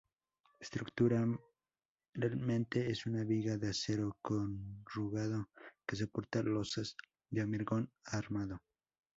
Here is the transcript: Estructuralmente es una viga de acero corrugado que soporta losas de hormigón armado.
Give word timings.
Estructuralmente 0.59 2.89
es 2.89 3.05
una 3.05 3.23
viga 3.23 3.55
de 3.57 3.69
acero 3.69 4.17
corrugado 4.23 5.51
que 5.85 5.95
soporta 5.95 6.41
losas 6.41 6.95
de 7.29 7.43
hormigón 7.43 7.91
armado. 8.05 8.57